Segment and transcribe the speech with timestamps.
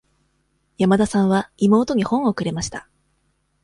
[0.79, 2.89] 山田さんは妹に本をくれました。